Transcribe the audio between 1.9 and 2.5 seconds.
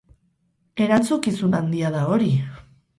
da hori!